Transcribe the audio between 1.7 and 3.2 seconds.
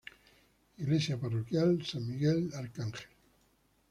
San Miguel Arcángel.